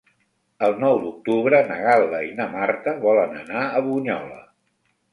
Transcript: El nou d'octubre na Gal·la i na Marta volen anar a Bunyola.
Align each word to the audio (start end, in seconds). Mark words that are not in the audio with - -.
El 0.67 0.71
nou 0.83 0.97
d'octubre 1.03 1.59
na 1.69 1.77
Gal·la 1.83 2.23
i 2.31 2.33
na 2.41 2.49
Marta 2.57 2.97
volen 3.07 3.39
anar 3.45 3.67
a 3.71 3.87
Bunyola. 3.93 4.45